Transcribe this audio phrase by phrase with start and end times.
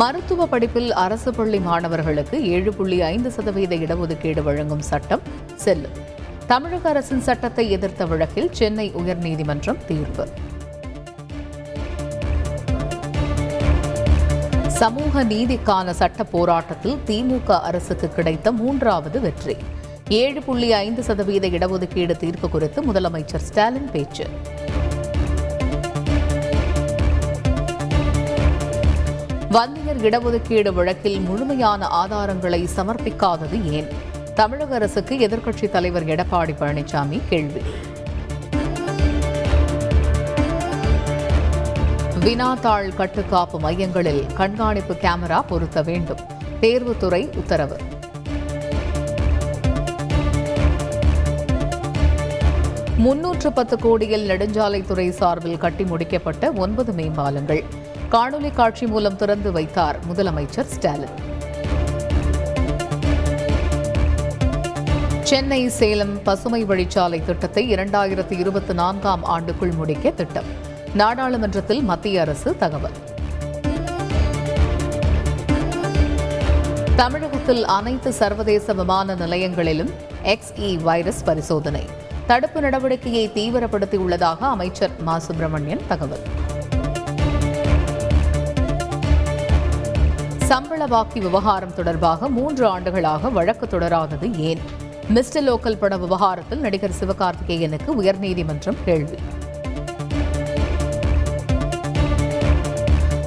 [0.00, 5.22] மருத்துவ படிப்பில் அரசு பள்ளி மாணவர்களுக்கு ஏழு புள்ளி ஐந்து சதவீத இடஒதுக்கீடு வழங்கும் சட்டம்
[5.64, 5.96] செல்லும்.
[6.46, 10.26] தமிழக அரசின் சட்டத்தை எதிர்த்த வழக்கில் சென்னை உயர்நீதிமன்றம் தீர்ப்பு.
[14.80, 19.56] சமூக நீதிக்கான சட்ட போராட்டத்தில் திமுக அரசுக்கு கிடைத்த மூன்றாவது வெற்றி.
[20.08, 24.26] ஏழு புள்ளி ஐந்து சதவீத இடஒதுக்கீடு தீர்ப்பு குறித்து முதலமைச்சர் ஸ்டாலின் பேச்சு.
[29.56, 33.88] வன்னியர் இடஒதுக்கீடு வழக்கில் முழுமையான ஆதாரங்களை சமர்ப்பிக்காதது ஏன்?
[34.34, 37.60] தமிழக அரசுக்கு எதிர்க்கட்சித் தலைவர் எடப்பாடி பழனிசாமி கேள்வி.
[42.20, 46.20] வினாத்தாள் கட்டுக்காப்பு மையங்களில் கண்காணிப்பு கேமரா பொருத்த வேண்டும்.
[46.60, 47.76] தேர்வுத்துறை உத்தரவு.
[52.96, 57.64] முன்னூற்று பத்து கோடியில் நெடுஞ்சாலைத்துறை சார்பில் கட்டி முடிக்கப்பட்ட ஒன்பது மேம்பாலங்கள்.
[58.10, 61.34] காணொலி காட்சி மூலம் திறந்து வைத்தார் முதலமைச்சர் ஸ்டாலின்.
[65.22, 70.44] சென்னை சேலம் பசுமை வழிச்சாலை திட்டத்தை இரண்டாயிரத்தி இருபத்தி நான்காம் ஆண்டுக்குள் முடிக்க திட்டம்.
[70.94, 72.96] நாடாளுமன்றத்தில் மத்திய அரசு தகவல்.
[76.96, 79.90] தமிழகத்தில் அனைத்து சர்வதேச விமான நிலையங்களிலும்
[80.24, 81.86] எக்ஸ்இ வைரஸ் பரிசோதனை.
[82.26, 85.18] தடுப்பு நடவடிக்கையை தீவிரப்படுத்தியுள்ளதாக அமைச்சர் மா.
[85.18, 86.45] சுப்பிரமணியன் தகவல்.
[90.46, 94.58] சம்பள வாக்கி விவகாரம் தொடர்பாக மூன்று ஆண்டுகளாக வழக்கு தொடராதது ஏன்?
[95.08, 99.18] மிஸ்டர் லோக்கல் பட விவகாரத்தில் நடிகர் சிவகார்த்திகேயனுக்கு உயர்நீதிமன்றம் கேள்வி.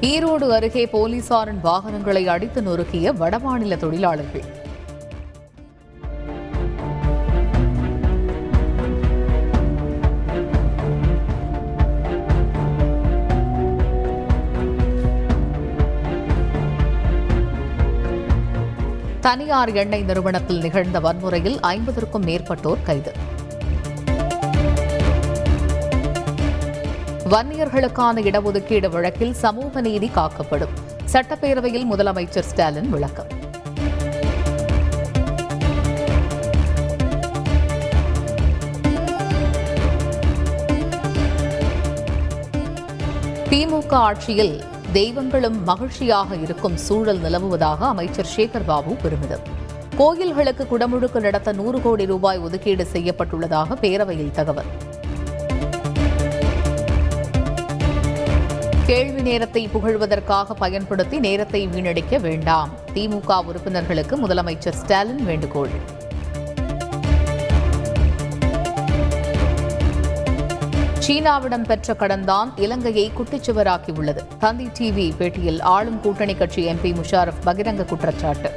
[0.00, 4.55] ஈரோடு அருகே போலீசாரின் வாகனங்களை அடித்து நொறுக்கிய வடமாநில தொழிலாளர்கள்.
[19.26, 23.12] தனியார் எண்ணெய் நிறுவனத்தில் நிகழ்ந்த வன்முறையில் ஐம்பதற்கும் மேற்பட்டோர் கைது.
[27.30, 30.68] வன்னியர்களுக்கான இடஒதுக்கீடு வழக்கில் சமூக நீதி காக்கப்படும்.
[31.12, 33.26] சட்டப்பேரவையில் முதலமைச்சர் ஸ்டாலின் விளக்கம்.
[43.50, 44.64] திமுக ஆட்சியில்
[44.96, 49.42] தெய்வங்களும் மகிழ்ச்சியாக இருக்கும் சூழல் நிலவுவதாக அமைச்சர் சேகர் பாபு பெருமிதம்.
[49.96, 54.70] கோயில்களுக்கு குடமுழுக்கு நடத்த நூறு கோடி ரூபாய் ஒதுக்கீடு செய்யப்பட்டுள்ளதாக பேரவையில் தகவல்.
[58.86, 62.70] கேள்வி நேரத்தை புகழ்வதற்காக பயன்படுத்தி நேரத்தை வீணடிக்க வேண்டாம்.
[62.94, 65.95] திமுக உறுப்பினர்களுக்கு முதலமைச்சர் ஸ்டாலின் வேண்டுகோள்.
[71.06, 74.20] சீனாவிடம் பெற்ற கடன்தான் இலங்கையை குட்டிச்சுவராக்கியுள்ளது.
[74.38, 78.50] தந்தி டிவி பேட்டியில் ஆளும் கூட்டணி கட்சி எம்பி முஷாரப் பகிரங்க குற்றச்சாட்டு.